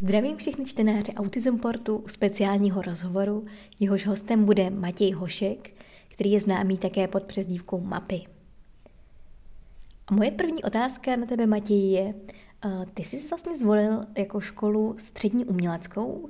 [0.00, 3.44] Zdravím všechny čtenáře Autism Portu u speciálního rozhovoru.
[3.80, 5.70] Jehož hostem bude Matěj Hošek,
[6.08, 8.20] který je známý také pod přezdívkou Mapy.
[10.06, 12.14] A moje první otázka na tebe, Matěj, je,
[12.94, 16.28] ty jsi vlastně zvolil jako školu střední uměleckou?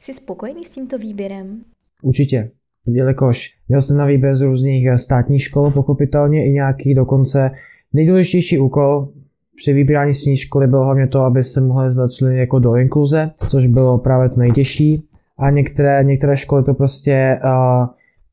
[0.00, 1.64] Jsi spokojený s tímto výběrem?
[2.02, 2.50] Určitě,
[2.86, 7.50] jelikož měl jsem na výběr z různých státních škol, pochopitelně i nějaký dokonce
[7.92, 9.12] nejdůležitější úkol
[9.60, 13.66] při vybírání střední školy bylo hlavně to, aby se mohli začlenit jako do inkluze, což
[13.66, 15.04] bylo právě to nejtěžší.
[15.38, 17.86] A některé, některé školy to prostě uh,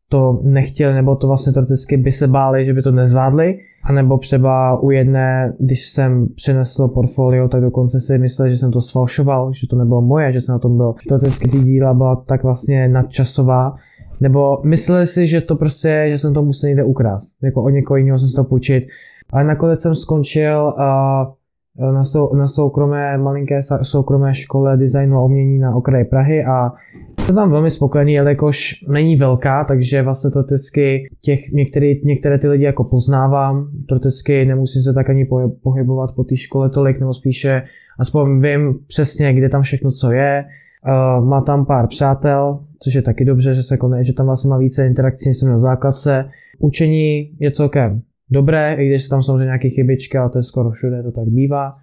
[0.10, 3.60] to nechtěli, nebo to vlastně teoreticky by se báli, že by to nezvládli.
[3.90, 8.72] A nebo třeba u jedné, když jsem přinesl portfolio, tak dokonce si mysleli, že jsem
[8.72, 10.94] to sfalšoval, že to nebylo moje, že jsem na tom byl.
[11.08, 13.76] Teoreticky ty díla byla tak vlastně nadčasová,
[14.22, 17.44] nebo mysleli si, že to prostě, že jsem to musel někde ukrást.
[17.44, 18.84] Jako od někoho jiného jsem se to půjčit.
[19.34, 20.74] Ale nakonec jsem skončil
[21.94, 26.72] na, sou, na soukromé, malinké soukromé škole designu a umění na okraji Prahy a
[27.20, 32.48] jsem tam velmi spokojený, jelikož není velká, takže vlastně to vždycky těch, některý, některé ty
[32.48, 35.28] lidi jako poznávám, to vždycky nemusím se tak ani
[35.64, 37.64] pohybovat po té škole tolik, nebo spíše
[38.00, 40.46] aspoň vím přesně, kde tam všechno co je,
[40.88, 44.50] Uh, má tam pár přátel, což je taky dobře, že, se koné, že tam vlastně
[44.50, 46.30] má více interakcí než jsem na základce.
[46.60, 51.04] Učení je celkem dobré, i když tam samozřejmě nějaké chybičky, ale to je skoro všude,
[51.04, 51.76] to tak bývá.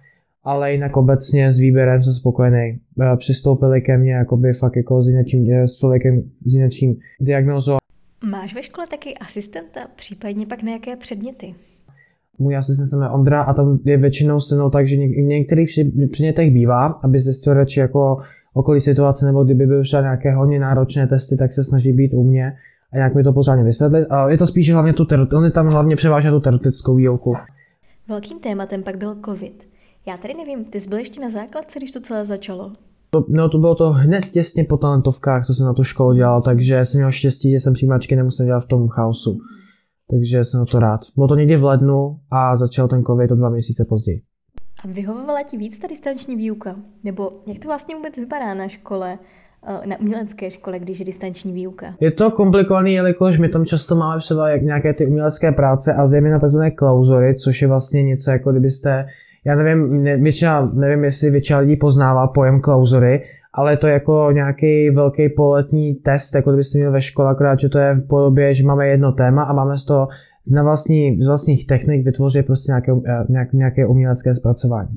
[0.43, 2.79] Ale jinak obecně s výběrem jsem spokojený.
[2.95, 7.77] Uh, přistoupili ke mně jakoby fakt jako s, jinečím, eh, s člověkem s jinečím diagnozou.
[8.29, 11.55] Máš ve škole taky asistenta, případně pak nějaké předměty?
[12.39, 15.69] Můj asistent se jmenuje Ondra a tam je většinou se mnou tak, že něk- některých
[16.11, 18.17] předmětech bývá, aby zjistil radši jako
[18.53, 22.27] okolí situace, nebo kdyby byly třeba nějaké hodně náročné testy, tak se snaží být u
[22.27, 22.53] mě
[22.93, 24.05] a nějak mi to pořádně vysvětlit.
[24.05, 25.05] A je to spíš hlavně tu
[25.35, 27.33] on je tam hlavně převážně tu teoretickou výuku.
[28.07, 29.69] Velkým tématem pak byl covid.
[30.07, 32.71] Já tady nevím, ty jsi byl ještě na základce, když to celé začalo?
[33.09, 36.41] To, no to bylo to hned těsně po talentovkách, co jsem na tu školu dělal,
[36.41, 39.37] takže jsem měl štěstí, že jsem přijímačky nemusel dělat v tom chaosu.
[40.11, 41.01] Takže jsem na to rád.
[41.15, 44.21] Bylo to někdy v lednu a začal ten covid o dva měsíce později.
[44.83, 46.75] A vyhovovala ti víc ta distanční výuka?
[47.03, 49.19] Nebo jak to vlastně vůbec vypadá na škole,
[49.85, 51.95] na umělecké škole, když je distanční výuka?
[51.99, 56.05] Je to komplikovaný, jelikož my tam často máme třeba jak nějaké ty umělecké práce a
[56.05, 56.59] zejména tzv.
[56.75, 59.05] klauzory, což je vlastně něco jako kdybyste,
[59.45, 64.29] já nevím, ne, většina, nevím, jestli většina lidí poznává pojem klauzory, ale je to jako
[64.31, 68.53] nějaký velký poletní test, jako kdybyste měli ve škole, akorát, že to je v podobě,
[68.53, 70.07] že máme jedno téma a máme z toho
[70.51, 74.89] na vlastní, z vlastních technik vytvořit prostě nějaké, eh, nějak, nějaké umělecké zpracování.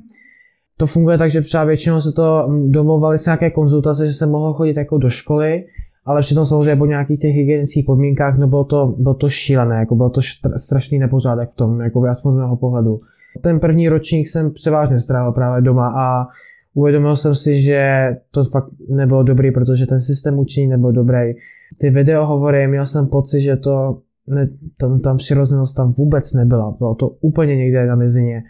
[0.79, 4.27] To funguje tak, že třeba většinou se to mm, domlouvali s nějaké konzultace, že se
[4.27, 5.65] mohlo chodit jako do školy,
[6.05, 10.11] ale přitom samozřejmě po nějakých těch hygienických podmínkách nebylo to, bylo to šílené, jako bylo
[10.11, 10.21] to
[10.57, 12.99] strašný nepořádek v tom, jako aspoň z mého pohledu.
[13.43, 16.27] Ten první ročník jsem převážně strávil právě doma a
[16.75, 21.33] uvědomil jsem si, že to fakt nebylo dobrý, protože ten systém učení nebyl dobrý.
[21.81, 26.95] Ty videohovory, měl jsem pocit, že to ne, tam, tam přirozenost tam vůbec nebyla, bylo
[26.95, 28.43] to úplně někde na mezině.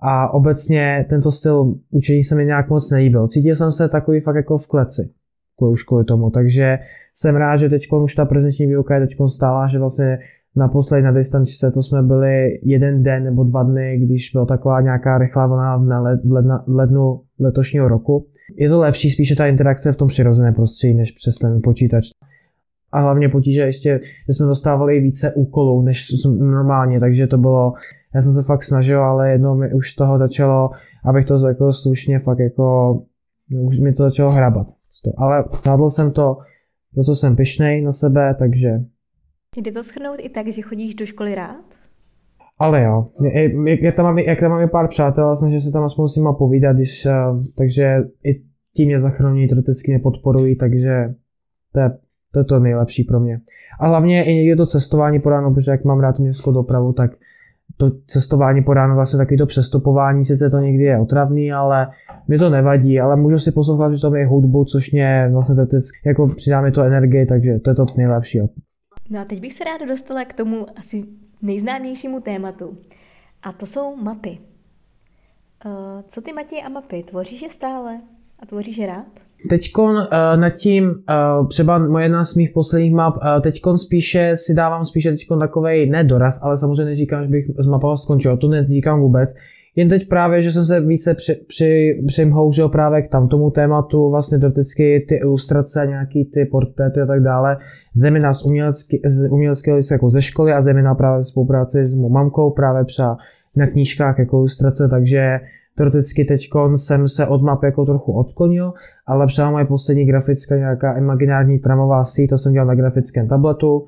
[0.00, 3.28] A obecně tento styl učení se mi nějak moc nelíbil.
[3.28, 5.10] Cítil jsem se takový fakt jako v kleci
[5.66, 6.78] už kvůli tomu, takže
[7.14, 10.18] jsem rád, že teď už ta prezenční výuka je teď stála, že vlastně
[10.56, 15.18] naposledy na distančce to jsme byli jeden den nebo dva dny, když byla taková nějaká
[15.18, 18.26] rychlá vlna ledna, lednu letošního roku.
[18.56, 22.04] Je to lepší spíše ta interakce v tom přirozeném prostředí, než přes ten počítač
[22.92, 26.06] a hlavně potíže ještě, že jsme dostávali více úkolů než
[26.38, 27.72] normálně, takže to bylo,
[28.14, 30.70] já jsem se fakt snažil, ale jednou mi už toho začalo,
[31.04, 32.98] abych to jako slušně fakt jako,
[33.60, 34.66] už mi to začalo hrabat.
[35.16, 36.36] Ale zvládl jsem to,
[36.94, 38.70] to, co jsem pišnej na sebe, takže...
[39.56, 41.64] Jde to schrnout i tak, že chodíš do školy rád?
[42.58, 43.06] Ale jo,
[43.66, 46.16] jak, jak, tam mám, jak tam mám i pár přátel, snažím se tam aspoň s
[46.16, 47.12] nima povídat, když, eh,
[47.56, 48.42] takže i
[48.76, 51.14] tím mě zachrání, to vždycky mě podporují, takže
[51.72, 51.90] to je
[52.44, 53.40] to je to nejlepší pro mě.
[53.80, 57.10] A hlavně i někdy to cestování po ránu, protože jak mám rád městskou dopravu, tak
[57.76, 61.88] to cestování po ránu, vlastně taky to přestupování, sice to někdy je otravný, ale
[62.28, 65.76] mi to nevadí, ale můžu si poslouchat, že to je hudbu, což mě vlastně to
[66.06, 68.40] jako přidá mi to energii, takže to je to nejlepší.
[69.10, 71.04] No a teď bych se ráda dostala k tomu asi
[71.42, 72.78] nejznámějšímu tématu.
[73.42, 74.38] A to jsou mapy.
[75.66, 77.02] Uh, co ty Matěj a mapy?
[77.02, 78.00] Tvoříš je stále?
[78.42, 79.27] A tvoříš je rád?
[79.48, 80.04] Teďkon uh,
[80.36, 84.86] nad tím, uh, třeba moje jedna z mých posledních map, uh, teďkon spíše si dávám
[84.86, 89.00] spíše teďkon takovej, ne doraz, ale samozřejmě neříkám, že bych z mapou skončil, to neříkám
[89.00, 89.30] vůbec.
[89.76, 94.10] Jen teď právě, že jsem se více při, při, přimhoužil právě k tam tomu tématu,
[94.10, 97.56] vlastně dotycky ty ilustrace, nějaký ty portréty a tak dále,
[97.96, 102.08] zejména z, umělecký, z uměleckého jako ze školy a zejména právě v spolupráci s mou
[102.08, 103.16] mamkou, právě třeba
[103.56, 105.40] na knížkách jako ilustrace, takže
[105.78, 108.72] Teoreticky teď jsem se od map jako trochu odklonil,
[109.06, 113.86] ale třeba moje poslední grafická nějaká imaginární tramová síť, to jsem dělal na grafickém tabletu.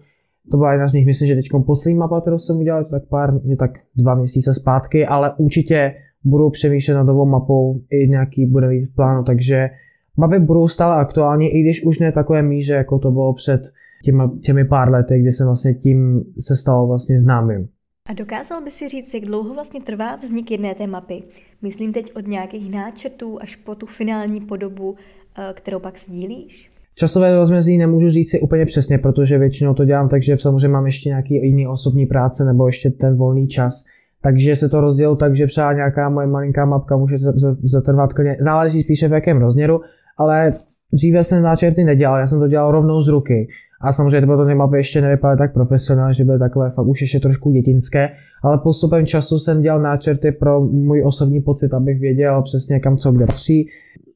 [0.51, 3.41] To byla jedna z nich, myslím, že teď poslední mapa, kterou jsem udělal, tak pár,
[3.45, 5.95] je tak dva měsíce zpátky, ale určitě
[6.25, 9.69] budu přemýšlet nad novou mapou, i nějaký bude mít v plánu, takže
[10.17, 13.61] mapy budou stále aktuální, i když už ne takové míře, jako to bylo před
[14.05, 17.69] těmi, těmi pár lety, kdy jsem vlastně tím se stal vlastně známým.
[18.11, 21.23] A dokázal by si říct, jak dlouho vlastně trvá vznik jedné té mapy?
[21.63, 24.95] Myslím teď od nějakých náčrtů až po tu finální podobu,
[25.39, 26.71] eh, kterou pak sdílíš?
[26.95, 30.87] Časové rozmezí nemůžu říct si úplně přesně, protože většinou to dělám tak, že samozřejmě mám
[30.87, 33.85] ještě nějaký jiný osobní práce nebo ještě ten volný čas.
[34.23, 37.17] Takže se to rozdělilo tak, že třeba nějaká moje malinká mapka může
[37.63, 39.81] zatrvat klidně, záleží spíše v jakém rozměru,
[40.19, 40.51] ale
[40.93, 43.49] dříve jsem náčrty nedělal, já jsem to dělal rovnou z ruky.
[43.81, 47.21] A samozřejmě to ty mapy ještě nevypadaly tak profesionálně, že byly takové fakt už ještě
[47.21, 48.09] trošku dětinské,
[48.43, 53.13] ale postupem času jsem dělal náčrty pro můj osobní pocit, abych věděl přesně kam co
[53.13, 53.69] kde patří.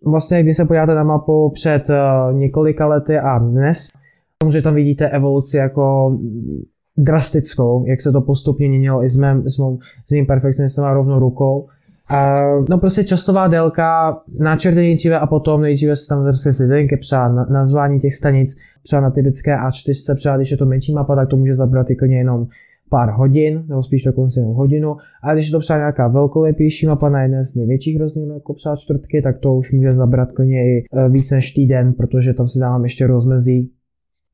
[0.07, 3.89] Vlastně, když se podíváte na mapu před uh, několika lety a dnes,
[4.43, 6.17] samozřejmě tam vidíte evoluci jako
[6.97, 10.95] drastickou, jak se to postupně měnilo i s, mým, s, mým, s mým perfekcionistem a
[10.95, 11.69] rovnou rukou.
[12.13, 17.47] Uh, no prostě časová délka, náčrty nejdříve a potom nejdříve se tam slidenky třeba na,
[17.51, 21.37] nazvání těch stanic, třeba na typické A4, třeba když je to menší mapa, tak to
[21.37, 22.47] může zabrat i jenom
[22.91, 24.97] pár hodin, nebo spíš dokonce jenom hodinu.
[25.23, 28.77] A když je to třeba nějaká velkolepější mapa na jedné z největších rozměrů, jako třeba
[28.77, 32.59] čtvrtky, tak to už může zabrat klidně i e, víc než týden, protože tam si
[32.59, 33.71] dávám ještě rozmezí.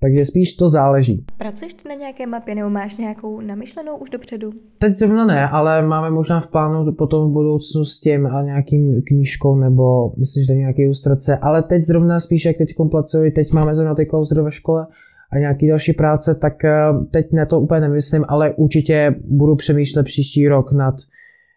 [0.03, 1.25] Takže spíš to záleží.
[1.39, 4.51] Pracuješ ty na nějaké mapě nebo máš nějakou namyšlenou už dopředu?
[4.79, 9.03] Teď zrovna ne, ale máme možná v plánu potom v budoucnu s tím a nějakým
[9.07, 13.53] knížkou nebo myslím, že to nějaké ilustrace, ale teď zrovna spíš jak teď pracuji, teď
[13.53, 14.87] máme zrovna ty klauzury ve škole,
[15.33, 16.79] a nějaký další práce, tak eh,
[17.11, 20.95] teď na to úplně nemyslím, ale určitě budu přemýšlet příští rok nad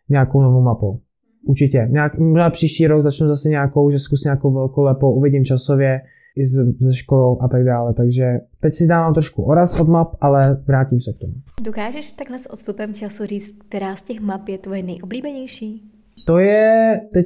[0.10, 1.00] nějakou novou mapou.
[1.46, 1.88] Určitě.
[1.92, 6.02] Nějak, možná příští rok začnu zase nějakou, že zkusím nějakou velkou lepou, uvidím časově
[6.36, 7.94] i ze školou a tak dále.
[7.94, 8.26] Takže
[8.60, 11.34] teď si dávám trošku oraz od map, ale vrátím se k tomu.
[11.62, 15.90] Dokážeš takhle s odstupem času říct, která z těch map je tvoje nejoblíbenější?
[16.28, 17.26] To je teď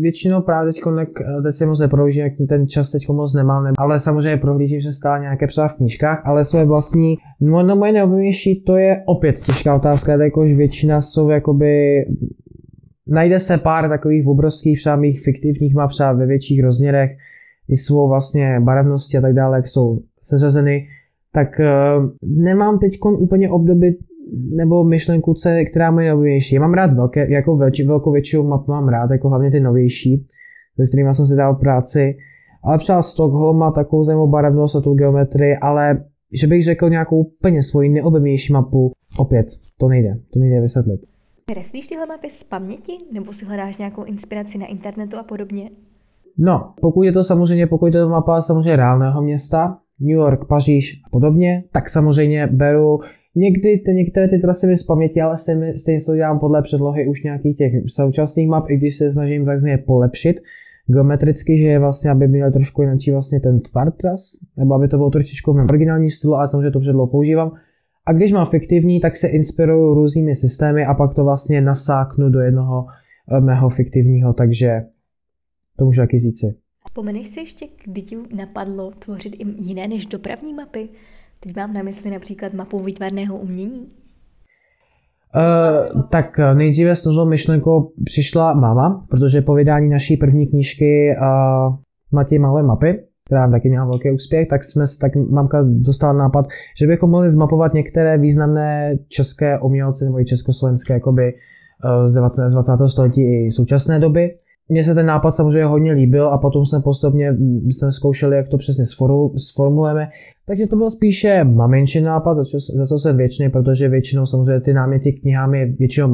[0.00, 0.82] většinou právě teď,
[1.42, 5.20] teď se moc neprohlížím, jak ten čas teď moc nemám, ale samozřejmě prohlížím se stále
[5.20, 9.76] nějaké psa v knížkách, ale své vlastní, no, no moje nejoblíbenější, to je opět těžká
[9.76, 12.04] otázka, jakož většina jsou jakoby,
[13.06, 17.10] najde se pár takových obrovských třeba mých fiktivních map třeba ve větších rozměrech,
[17.72, 20.86] i svou vlastně barevnosti a tak dále, jak jsou seřazeny,
[21.32, 23.98] tak uh, nemám teď úplně období
[24.56, 25.34] nebo myšlenku,
[25.70, 26.54] která je novější.
[26.54, 30.26] Já mám rád velké, jako velči, velkou většinu map mám rád, jako hlavně ty novější,
[30.76, 32.16] se kterými jsem si dal práci.
[32.64, 36.04] Ale třeba Stockholm má takovou zajímavou barevnost a tu geometrii, ale
[36.40, 39.46] že bych řekl nějakou úplně svoji neoblíbenější mapu, opět,
[39.80, 41.00] to nejde, to nejde vysvětlit.
[41.46, 45.70] Kreslíš tyhle mapy z paměti, nebo si hledáš nějakou inspiraci na internetu a podobně?
[46.38, 51.02] No, pokud je to samozřejmě, pokud je to mapa samozřejmě reálného města, New York, Paříž
[51.06, 53.00] a podobně, tak samozřejmě beru
[53.34, 57.08] Někdy ty, některé ty trasy mi z paměti, ale stejně, stejně to dělám podle předlohy
[57.08, 60.40] už nějakých těch současných map, i když se snažím takzvaně polepšit
[60.86, 64.20] geometricky, že je vlastně, aby měl trošku jinak vlastně ten tvar tras,
[64.56, 67.52] nebo aby to bylo trošičku v originální stylu, ale samozřejmě to předlohu používám.
[68.06, 72.40] A když mám fiktivní, tak se inspiruju různými systémy a pak to vlastně nasáknu do
[72.40, 72.86] jednoho
[73.30, 74.82] eh, mého fiktivního, takže
[75.82, 76.46] to můžu taky říci.
[76.86, 80.88] Vzpomeneš si ještě, kdy ti napadlo tvořit i jiné než dopravní mapy?
[81.40, 83.86] Teď mám na mysli například mapu výtvarného umění.
[85.34, 91.76] Uh, tak nejdříve s touto myšlenkou přišla máma, protože po vydání naší první knížky uh,
[92.12, 96.46] Matěj malé mapy, která taky měla velký úspěch, tak jsme tak mamka dostala nápad,
[96.80, 102.52] že bychom mohli zmapovat některé významné české umělce nebo i československé jakoby, uh, z 19.
[102.52, 102.88] 20.
[102.88, 104.30] století i současné doby.
[104.72, 108.58] Mně se ten nápad samozřejmě hodně líbil a potom jsme postupně jsme zkoušeli, jak to
[108.58, 108.84] přesně
[109.36, 110.08] sformulujeme.
[110.46, 114.60] Takže to byl spíše maminčí nápad, za co, za co jsem věčný, protože většinou samozřejmě
[114.60, 116.08] ty náměty knihám je většinou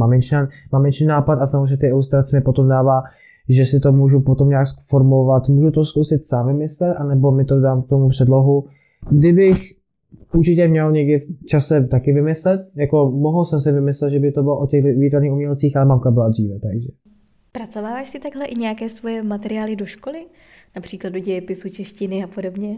[0.72, 3.02] maminčí nápad a samozřejmě ty ilustrace mi potom dává,
[3.48, 7.60] že si to můžu potom nějak formulovat, můžu to zkusit sám vymyslet, anebo mi to
[7.60, 8.64] dám k tomu předlohu.
[9.10, 9.58] Kdybych
[10.34, 14.42] určitě měl někdy v čase taky vymyslet, jako mohl jsem si vymyslet, že by to
[14.42, 16.88] bylo o těch výtvarných umělcích, ale mamka byla dříve, takže.
[17.58, 20.26] Pracováváš si takhle i nějaké svoje materiály do školy?
[20.76, 22.76] Například do dějepisu, češtiny a podobně?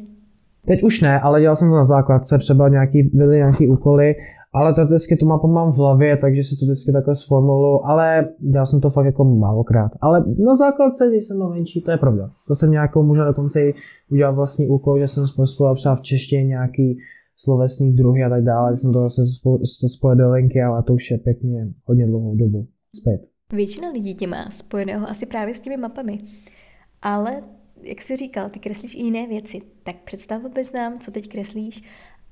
[0.66, 4.14] Teď už ne, ale dělal jsem to na základce, třeba nějaký, byly nějaký úkoly,
[4.54, 8.28] ale to vždycky tu mapu mám v hlavě, takže si to vždycky takhle sformuluju, ale
[8.38, 9.92] dělal jsem to fakt jako málokrát.
[10.00, 12.30] Ale na základce, když jsem byl menší, to je pravda.
[12.48, 13.74] To jsem nějakou možná dokonce i
[14.10, 16.98] udělal vlastní úkol, že jsem spojil třeba v češtině nějaký
[17.36, 19.22] slovesný druhy a tak dále, jsem to zase
[19.88, 22.66] spojil do linky, ale to už je pěkně hodně dlouhou dobu
[23.00, 23.20] zpět.
[23.52, 26.18] Většina lidí tě má spojeného asi právě s těmi mapami.
[27.02, 27.42] Ale,
[27.82, 29.60] jak jsi říkal, ty kreslíš i jiné věci.
[29.82, 31.82] Tak představ bys nám, co teď kreslíš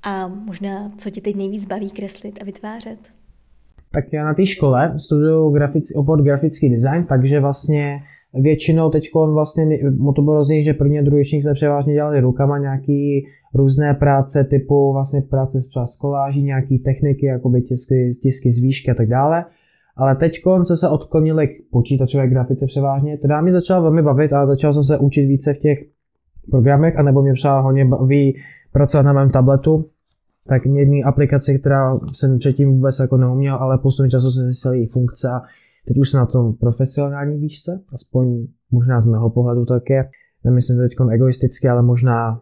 [0.03, 2.99] a možná, co tě teď nejvíc baví kreslit a vytvářet.
[3.91, 7.99] Tak já na té škole studuju grafic, obor grafický design, takže vlastně
[8.33, 9.79] většinou teď vlastně,
[10.15, 14.43] to bylo rozdíl, že první a druhý ročník jsme převážně dělali rukama nějaký různé práce
[14.43, 19.45] typu vlastně práce s koláží, nějaký techniky, jakoby tisky, tisky z výšky a tak dále.
[19.99, 24.45] Ale teď se se odklonili k počítačové grafice převážně, teda mě začala velmi bavit a
[24.45, 25.79] začal jsem se učit více v těch
[26.51, 28.37] programech, anebo mě třeba hodně baví
[28.71, 29.85] pracovat na mém tabletu,
[30.47, 34.87] tak jedné aplikaci, která jsem předtím vůbec jako neuměl, ale postupně času jsem zjistil její
[34.87, 35.41] funkce a
[35.87, 40.09] teď už jsem na tom profesionální výšce, aspoň možná z mého pohledu tak je.
[40.43, 42.41] Nemyslím to teď egoisticky, ale možná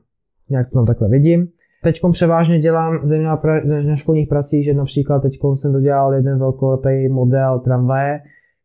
[0.50, 1.48] nějak to takhle vidím.
[1.84, 3.42] Teď převážně dělám zejména
[3.88, 8.20] na školních pracích, že například teď jsem dodělal jeden velkolepý model tramvaje,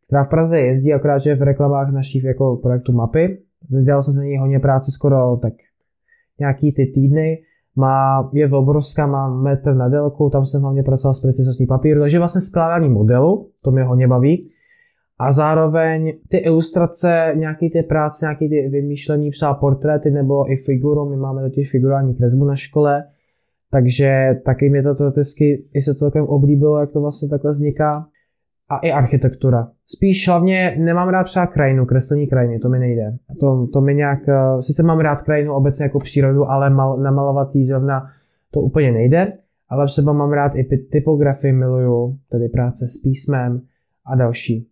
[0.07, 3.38] která v Praze jezdí, akorát že v reklamách našich jako projektu mapy.
[3.85, 5.52] Dělal jsem se ní hodně práce skoro tak
[6.40, 7.38] nějaký ty týdny.
[7.76, 12.19] Má, je obrovská, má metr na délku, tam jsem hlavně pracoval s precizostí papíru, takže
[12.19, 14.51] vlastně skládání modelu, to mě hodně baví.
[15.23, 21.11] A zároveň ty ilustrace, nějaký ty práce, nějaký ty vymýšlení, třeba portréty nebo i figuru,
[21.11, 23.05] my máme totiž figurální kresbu na škole,
[23.71, 28.07] takže taky mě to vždycky i se celkem oblíbilo, jak to vlastně takhle vzniká.
[28.69, 29.69] A i architektura.
[29.87, 33.17] Spíš hlavně nemám rád třeba krajinu, kreslení krajiny, to mi nejde.
[33.41, 37.55] To, to mi nějak, eh, sice mám rád krajinu obecně jako přírodu, ale mal, namalovat
[37.55, 38.07] jí zrovna
[38.50, 39.33] to úplně nejde.
[39.69, 43.61] Ale třeba mám rád i typografii, miluju, tedy práce s písmem
[44.07, 44.72] a další.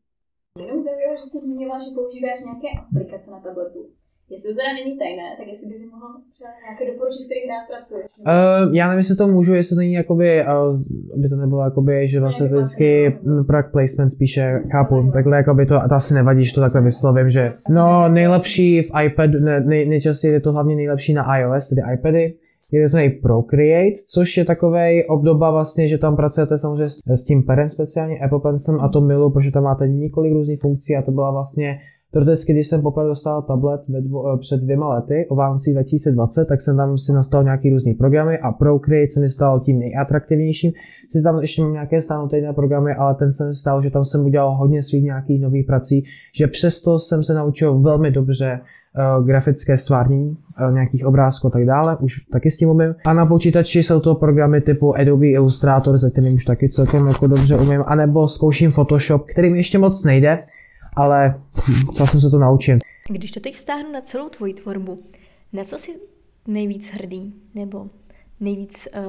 [0.59, 3.81] Mě zajímalo, že jsi zmiňoval, že používáš nějaké aplikace na tabletu.
[4.31, 8.07] Jestli to teda není tajné, tak jestli bys mohl třeba nějaké doporučit, který hrát pracuješ?
[8.19, 10.81] Uh, já nevím, jestli to můžu, jestli to není jakoby, uh,
[11.15, 12.89] aby to nebylo jakoby, že vlastně vždycky
[13.47, 17.53] product placement spíše chápu, takhle jakoby to, to asi nevadí, že to takhle vyslovím, že
[17.69, 22.35] no nejlepší v iPad, ne, nej, nejčastěji je to hlavně nejlepší na iOS, tedy iPady,
[22.73, 22.99] je tzv.
[23.23, 28.41] Procreate, což je takový obdoba vlastně, že tam pracujete samozřejmě s tím perem speciálně Apple
[28.41, 31.79] Pencilem a to milu, protože tam máte několik různých funkcí a to byla vlastně
[32.13, 36.61] Teoreticky, když jsem poprvé dostal tablet dvo, eh, před dvěma lety, o Vánocí 2020, tak
[36.61, 40.73] jsem tam si nastavil nějaký různý programy a Procreate se mi stal tím nejatraktivnějším.
[41.11, 44.57] Si tam ještě mám nějaké stanotené programy, ale ten jsem stal, že tam jsem udělal
[44.57, 46.03] hodně svých nějakých nových prací,
[46.35, 48.61] že přesto jsem se naučil velmi dobře
[49.25, 52.95] grafické stvárnění, uh, nějakých obrázků a tak dále, už taky s tím umím.
[53.07, 57.27] A na počítači jsou to programy typu Adobe Illustrator, ze kterým už taky celkem jako
[57.27, 60.45] dobře umím, anebo zkouším Photoshop, který mi ještě moc nejde,
[60.97, 61.35] ale
[62.05, 62.79] jsem se to naučil.
[63.09, 65.03] Když to teď vztáhnu na celou tvoji tvorbu,
[65.53, 65.93] na co jsi
[66.49, 67.87] nejvíc hrdý, nebo
[68.41, 69.03] nejvíc uh,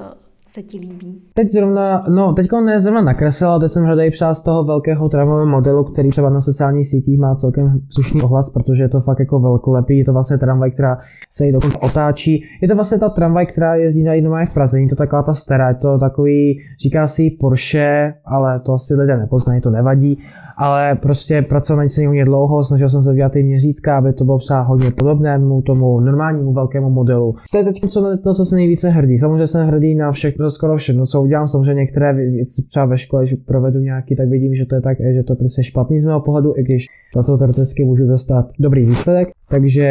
[0.53, 1.21] se ti líbí?
[1.33, 5.09] Teď zrovna, no teď ne zrovna nakreslil, ale teď jsem hledal třeba z toho velkého
[5.09, 9.19] tramvajového modelu, který třeba na sociálních sítích má celkem slušný ohlas, protože je to fakt
[9.19, 10.97] jako velkolepý, je to vlastně tramvaj, která
[11.29, 12.43] se jí dokonce otáčí.
[12.61, 15.33] Je to vlastně ta tramvaj, která jezdí na jednom v Praze, není to taková ta
[15.33, 20.17] stará, je to takový, říká si Porsche, ale to asi lidé nepoznají, to nevadí,
[20.57, 24.37] ale prostě pracoval na hodně dlouho, snažil jsem se dělat ty měřítka, aby to bylo
[24.37, 27.35] třeba hodně podobnému tomu normálnímu velkému modelu.
[27.51, 29.17] To je teď co, na to, se nejvíce hrdí.
[29.17, 31.47] Samozřejmě jsem hrdý na všechno, skoro všechno, co udělám.
[31.47, 34.97] Samozřejmě některé věci třeba ve škole, že provedu nějaký, tak vidím, že to je tak,
[35.13, 38.51] že to je prostě špatný z mého pohledu, i když za to teoreticky můžu dostat
[38.59, 39.27] dobrý výsledek.
[39.49, 39.81] Takže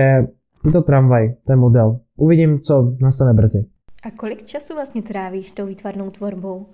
[0.67, 1.99] je to tramvaj, ten model.
[2.17, 3.65] Uvidím, co nastane brzy.
[4.03, 6.67] A kolik času vlastně trávíš tou výtvarnou tvorbou?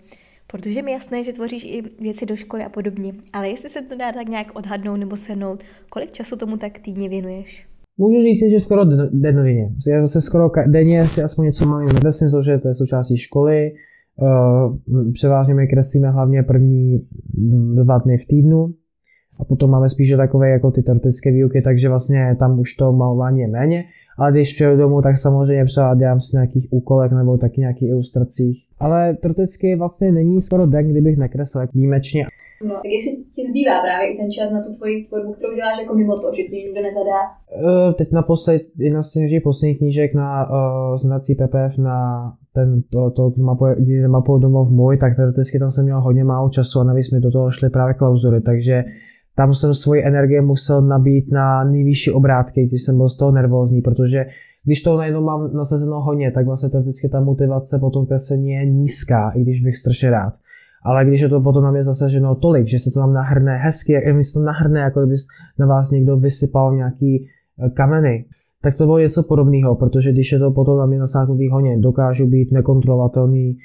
[0.46, 3.96] Protože mi jasné, že tvoříš i věci do školy a podobně, ale jestli se to
[3.96, 7.66] dá tak nějak odhadnout nebo shrnout, kolik času tomu tak týdně věnuješ?
[7.98, 9.70] Můžu říct, že skoro denně.
[9.88, 13.72] Já zase skoro denně si aspoň něco malým nakreslím, že to je součástí školy.
[14.20, 14.76] Uh,
[15.12, 17.06] převážně my kreslíme hlavně první
[17.74, 18.66] dva dny v týdnu
[19.40, 23.40] a potom máme spíše takové jako ty teoretické výuky, takže vlastně tam už to malování
[23.40, 23.84] je méně.
[24.18, 28.64] Ale když přijdu domů, tak samozřejmě třeba dělám si nějakých úkolek nebo taky nějakých ilustracích.
[28.80, 32.26] Ale teoreticky vlastně není skoro den, kdybych nekreslil jak výjimečně.
[32.64, 35.78] No, tak jestli ti zbývá právě i ten čas na tu tvoji tvorbu, kterou děláš
[35.80, 37.20] jako mimo to, že ti nikdo nezadá?
[37.62, 41.98] Uh, teď naposled, jedna z těch posledních knížek na uh, znací PPF na
[42.54, 46.48] ten, to, to mapu, kdy mapou domov můj, tak teoreticky tam jsem měl hodně málo
[46.48, 48.84] času a navíc mi do toho šly právě klauzury, takže
[49.36, 53.80] tam jsem svoji energie musel nabít na nejvyšší obrátky, když jsem byl z toho nervózní,
[53.82, 54.26] protože
[54.64, 58.66] když to najednou mám nasazeno hodně, tak vlastně teoreticky ta motivace po tom kreslení je
[58.66, 60.34] nízká, i když bych strašně rád.
[60.84, 63.92] Ale když je to potom na mě zasaženo tolik, že se to tam nahrne hezky,
[63.92, 65.16] jak se to nahrne, jako kdyby
[65.58, 68.24] na vás někdo vysypal nějaký eh, kameny,
[68.62, 72.26] tak to bylo něco podobného, protože když je to potom na mě nasáhnutý hodně, dokážu
[72.26, 73.56] být nekontrolovatelný,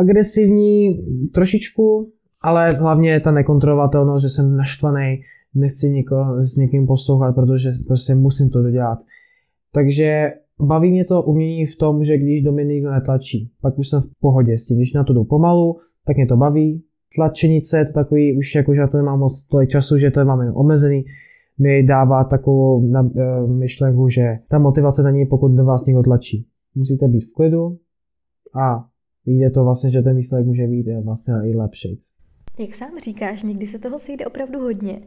[0.00, 1.02] agresivní
[1.34, 5.20] trošičku, ale hlavně je ta nekontrolovatelnost, že jsem naštvaný,
[5.54, 8.98] nechci nikoho, s někým poslouchat, protože prostě musím to dodělat.
[9.72, 13.88] Takže baví mě to umění v tom, že když do mě nikdo netlačí, pak už
[13.88, 14.76] jsem v pohodě s tím.
[14.76, 15.76] Když na to jdu pomalu,
[16.06, 16.82] tak mě to baví.
[17.14, 20.40] Tlačenice, to takový, už jako, že na to nemám moc tolik času, že to mám
[20.40, 21.04] jen omezený,
[21.58, 26.46] mi dává takovou na, e, myšlenku, že ta motivace není, pokud do vás někdo tlačí.
[26.74, 27.78] Musíte být v klidu
[28.54, 28.84] a
[29.26, 31.98] vyjde to vlastně, že ten výsledek může být vlastně i lepší.
[32.58, 35.00] Jak sám říkáš, někdy se toho sejde opravdu hodně.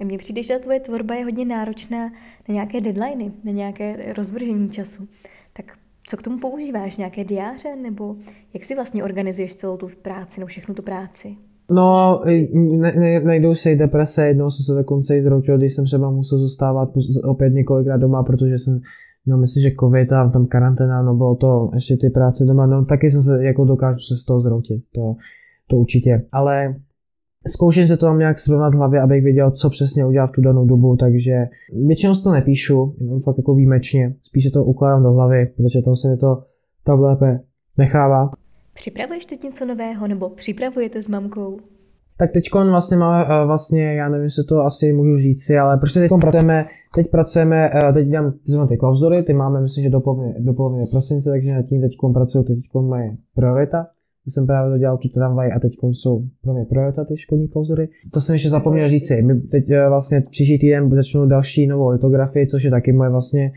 [0.00, 2.08] A mně přijde, že tvoje tvorba je hodně náročná
[2.48, 5.08] na nějaké deadliny, na nějaké rozvržení času.
[5.52, 5.64] Tak
[6.06, 6.96] co k tomu používáš?
[6.96, 7.76] Nějaké diáře?
[7.82, 8.16] Nebo
[8.54, 11.36] jak si vlastně organizuješ celou tu práci, nebo všechnu tu práci?
[11.70, 12.20] No,
[12.54, 16.38] ne, ne, nejdou se deprese, jednou jsem se dokonce i zroutil, když jsem třeba musel
[16.38, 16.88] zůstávat
[17.24, 18.80] opět několikrát doma, protože jsem,
[19.26, 22.84] no myslím, že covid a tam karanténa, no bylo to ještě ty práce doma, no
[22.84, 25.16] taky jsem se, jako dokážu se z toho zroutit, to,
[25.66, 26.26] to určitě.
[26.32, 26.74] Ale
[27.46, 30.40] Zkouším se to tam nějak srovnat v hlavě, abych věděl, co přesně udělat v tu
[30.40, 31.32] danou dobu, takže
[31.86, 36.08] většinou to nepíšu, jenom fakt jako výjimečně, spíše to ukládám do hlavy, protože tam se
[36.08, 36.42] mi to
[36.84, 37.40] tak lépe
[37.78, 38.30] nechává.
[38.74, 41.58] Připravuješ teď něco nového, nebo připravujete s mamkou?
[42.18, 45.76] Tak teď vlastně máme, eh, vlastně, já nevím, jestli to asi můžu říct si, ale
[45.76, 49.90] prostě teď pracujeme, teď pracujeme, eh, teď dělám ty, ty klauzury, ty máme, myslím, že
[49.90, 53.86] do poloviny, do poloviny prosince, takže nad tím teď pracuju, teď moje priorita
[54.30, 57.88] jsem právě dodělal tu tramvaj a teď jsou pro mě priorita ty školní klauzury.
[58.12, 59.22] To jsem ještě zapomněl říci.
[59.22, 63.52] My teď eh, vlastně příští týden začnu další novou litografii, což je taky moje vlastně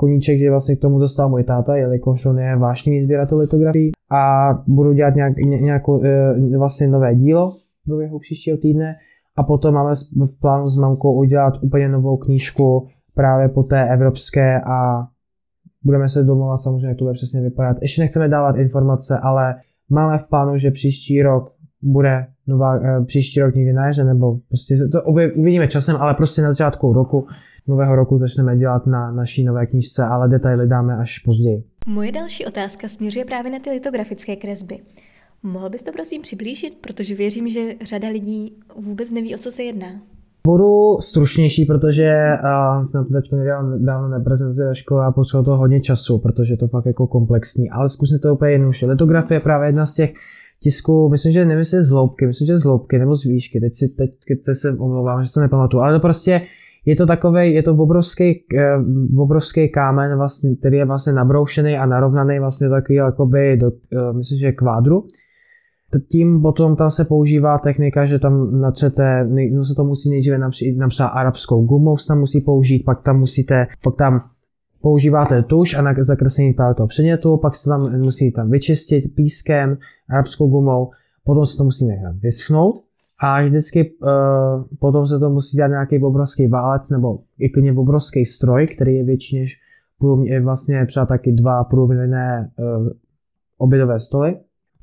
[0.00, 4.48] koníček, že vlastně k tomu dostal můj táta, jelikož on je vášnivý sběratel litografií a
[4.66, 8.96] budu dělat nějak, ně, nějakou, e, vlastně nové dílo v průběhu příštího týdne
[9.36, 14.60] a potom máme v plánu s mamkou udělat úplně novou knížku právě po té evropské
[14.60, 15.06] a
[15.84, 17.76] budeme se domluvat samozřejmě, jak to bude přesně vypadat.
[17.80, 19.54] Ještě nechceme dávat informace, ale
[19.90, 24.38] Máme v plánu, že příští rok bude nová, uh, příští rok někdy na jaře, nebo
[24.48, 25.02] prostě to
[25.36, 27.26] uvidíme časem, ale prostě na začátku roku,
[27.68, 31.64] nového roku začneme dělat na naší nové knížce, ale detaily dáme až později.
[31.86, 34.78] Moje další otázka směřuje právě na ty litografické kresby.
[35.42, 39.62] Mohl bys to prosím přiblížit, protože věřím, že řada lidí vůbec neví, o co se
[39.62, 39.88] jedná.
[40.46, 45.56] Budu stručnější, protože uh, jsem to teď nedělal dávno neprezentaci ve škole a potřeboval to
[45.56, 48.86] hodně času, protože je to fakt jako komplexní, ale zkusím to úplně jednoduše.
[48.86, 50.12] Litografie je právě jedna z těch
[50.62, 53.74] tisků, myslím, že nevím, jestli z loupky, myslím, že z loupky nebo z výšky, teď
[53.74, 56.42] si teď, teď se omlouvám, že si to nepamatuju, ale to prostě
[56.86, 58.44] je to takový, je to obrovský,
[59.14, 64.16] uh, obrovský kámen, vlastně, který je vlastně nabroušený a narovnaný vlastně takový jakoby do, uh,
[64.16, 65.04] myslím, že kvádru
[65.98, 70.38] tím potom tam se používá technika, že tam natřete, no se to musí nejdříve
[70.76, 74.24] napsat arabskou gumou, se tam musí použít, pak tam musíte, pak tam
[74.80, 79.14] používáte tuš a na zakreslení právě toho předmětu, pak se to tam musí tam vyčistit
[79.14, 79.78] pískem,
[80.10, 80.90] arabskou gumou,
[81.24, 82.82] potom se to musí nechat vyschnout
[83.18, 88.24] a vždycky uh, potom se to musí dát nějaký obrovský válec nebo i klidně obrovský
[88.24, 89.60] stroj, který je větší než
[89.98, 92.88] průměr, vlastně třeba taky dva průměrné uh,
[93.58, 94.36] obědové stoly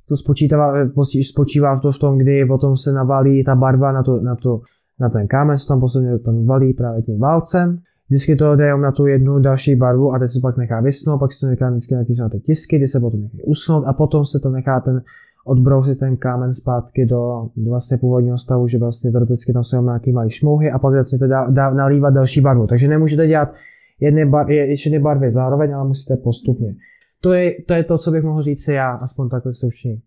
[0.07, 0.73] to spočítává,
[1.21, 4.61] spočívá to v tom, kdy potom se navalí ta barva na, to, na, to,
[4.99, 7.79] na ten kámen, tam posledně tam valí právě tím válcem.
[8.09, 11.33] Vždycky to jde na tu jednu další barvu a teď se pak nechá vysnout, pak
[11.33, 14.39] se to nechá vždycky na ty tisky, kdy se potom nechá usnout a potom se
[14.39, 15.01] to nechá ten
[15.47, 20.11] odbrousit ten kámen zpátky do, do vlastně původního stavu, že vlastně teoreticky tam jsou nějaký
[20.11, 22.67] malý šmouhy a pak začnete dá, dá, nalívat další barvu.
[22.67, 23.53] Takže nemůžete dělat
[23.99, 24.47] jedny bar,
[24.99, 26.75] barvy zároveň, ale musíte postupně.
[27.21, 29.97] To je, to je to, co bych mohl říct si já, aspoň takhle stručně.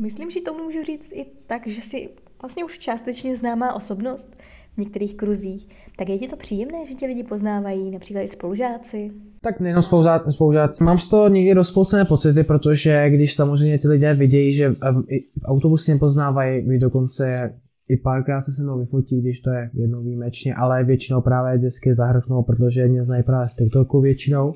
[0.00, 2.08] Myslím, že to můžu říct i tak, že si
[2.42, 4.36] vlastně už částečně známá osobnost
[4.74, 5.68] v některých kruzích.
[5.98, 9.10] Tak je ti to příjemné, že tě lidi poznávají, například i spolužáci?
[9.40, 9.82] Tak nejenom
[10.30, 10.84] spolužáci.
[10.84, 15.92] Mám z toho někdy rozpolcené pocity, protože když samozřejmě ty lidé vidějí, že v autobuse
[15.92, 17.54] mě poznávají, vy dokonce
[17.88, 21.94] i párkrát se se mnou vyfotí, když to je jednou výjimečně, ale většinou právě vždycky
[21.94, 24.52] zahrknou, protože mě znají právě z TikToku většinou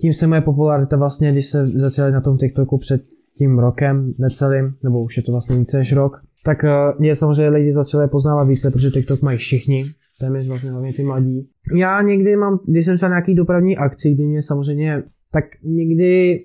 [0.00, 3.02] tím se moje popularita vlastně, když se začali na tom TikToku před
[3.36, 6.58] tím rokem necelým, nebo už je to vlastně více než rok, tak
[6.98, 9.84] mě samozřejmě lidi začali poznávat více, protože TikTok mají všichni,
[10.20, 11.48] téměř vlastně hlavně ty mladí.
[11.76, 16.40] Já někdy mám, když jsem se na nějaký dopravní akci, kdy mě samozřejmě, tak někdy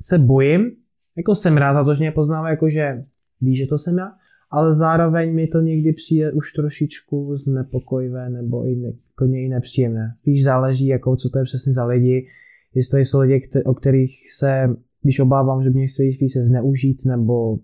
[0.00, 0.70] se bojím,
[1.16, 3.04] jako jsem rád za to, že mě poznává, jako že
[3.40, 4.12] ví, že to jsem já,
[4.50, 8.92] ale zároveň mi to někdy přijde už trošičku znepokojivé nebo i, ne,
[9.40, 10.14] i nepříjemné.
[10.26, 12.26] Víš, záleží, jako co to je přesně za lidi,
[12.74, 14.68] jestli to jsou lidi, o kterých se,
[15.02, 16.02] když obávám, že mě chce
[16.32, 17.56] se zneužít nebo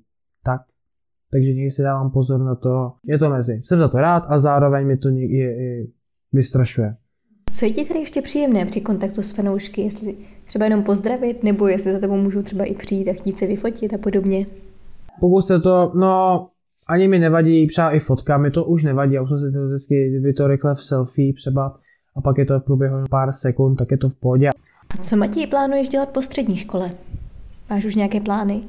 [0.45, 0.61] tak,
[1.33, 3.53] takže někdy si dávám pozor na to, je to mezi.
[3.65, 5.93] Jsem za to rád a zároveň mi to někdy i
[6.33, 6.97] vystrašuje.
[7.51, 10.17] Co je ti tedy ještě příjemné při kontaktu s fanoušky, jestli
[10.47, 13.95] třeba jenom pozdravit, nebo jestli za tebou můžou třeba i přijít a chtít se vyfotit
[13.95, 14.47] a podobně?
[15.21, 16.49] Pokud se to, no,
[16.89, 19.67] ani mi nevadí třeba i fotka, mi to už nevadí, já už jsem si to
[19.67, 21.79] vždycky, kdyby to rychle v selfie třeba
[22.17, 24.49] a pak je to v průběhu pár sekund, tak je to v pohodě.
[24.91, 26.91] A co Matěj plánuješ dělat po střední škole?
[27.71, 28.63] Máš už nějaké plány?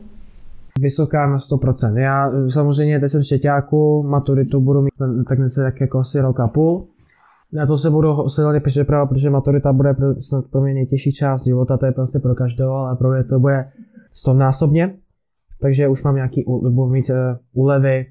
[0.80, 1.98] Vysoká na 100%.
[1.98, 4.94] Já samozřejmě teď jsem v Štěťáku, maturitu budu mít
[5.30, 6.88] tak něco tak jako asi rok a půl.
[7.54, 11.44] Na to se budu silně připravovat, protože maturita bude pro, snad pro mě nejtěžší část
[11.44, 13.72] života, to je prostě pro každého, ale pro mě to bude
[14.12, 14.96] stovnásobně.
[15.62, 17.16] Takže už mám nějaký, budu mít uh,
[17.54, 18.06] úlevy,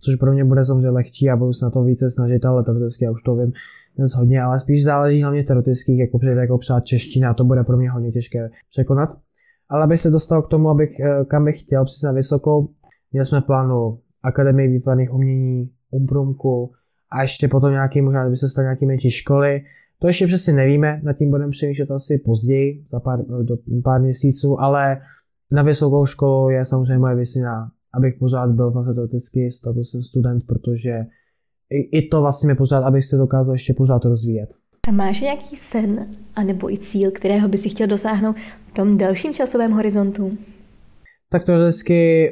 [0.00, 3.04] což pro mě bude samozřejmě lehčí a budu se na to více snažit, ale teoreticky
[3.04, 3.52] já už to vím
[3.96, 7.76] dnes hodně, ale spíš záleží hlavně teoretických, jako přijde jako třeba čeština, to bude pro
[7.76, 9.16] mě hodně těžké překonat.
[9.68, 12.68] Ale aby se dostal k tomu, abych, eh, kam bych chtěl, přesně na vysokou,
[13.12, 16.72] měli jsme plánu Akademii výtvarných umění, Umprumku
[17.10, 19.62] a ještě potom nějaký, možná by se stal nějaký menší školy.
[19.98, 24.60] To ještě přesně nevíme, nad tím budeme přemýšlet asi později, za pár, do, pár měsíců,
[24.60, 25.00] ale
[25.52, 31.06] na vysokou školu je samozřejmě moje vysina, abych pořád byl vlastně teoreticky statusem student, protože
[31.80, 34.48] i, to vlastně mi pořád, abych se dokázal ještě pořád rozvíjet.
[34.88, 36.06] A máš nějaký sen,
[36.36, 40.38] anebo i cíl, kterého by si chtěl dosáhnout v tom delším časovém horizontu?
[41.30, 42.30] Tak teoreticky,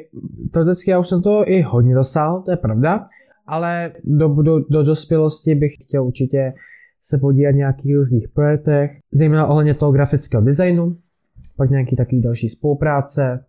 [0.53, 3.03] teoreticky já už jsem to i hodně dosáhl, to je pravda,
[3.47, 6.53] ale do, do, do dospělosti bych chtěl určitě
[7.01, 10.97] se podívat nějakých různých projektech, zejména ohledně toho grafického designu,
[11.57, 13.45] pak nějaký takový další spolupráce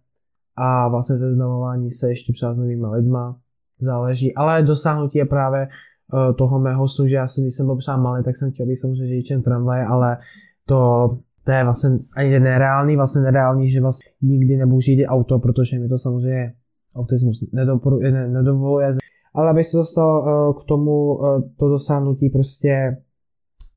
[0.57, 3.37] a vlastně seznamování se ještě třeba s novými lidma,
[3.81, 7.77] záleží, ale dosáhnutí je právě uh, toho mého snu, že já jsem, když jsem byl
[7.77, 10.19] třeba malý, tak jsem chtěl být samozřejmě řidičem tramvaje, ale
[10.67, 11.11] to,
[11.45, 15.89] to je vlastně ani nereálný, vlastně nereálný, že vlastně nikdy nebudu řídit auto, protože mi
[15.89, 16.53] to samozřejmě
[16.97, 17.65] autismus ne,
[18.29, 18.93] nedovoluje.
[19.35, 22.97] Ale abych se dostal uh, k tomu, uh, to dosáhnutí prostě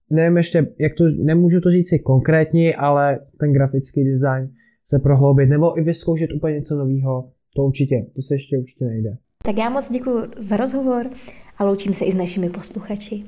[0.10, 4.50] nevím ještě, jak to, nemůžu to říct si konkrétně, ale ten grafický design
[4.86, 9.18] se prohloubit, nebo i vyzkoušet úplně něco nového, to určitě, to se ještě určitě nejde.
[9.46, 11.10] Tak já moc děkuji za rozhovor
[11.58, 13.24] a loučím se i s našimi posluchači.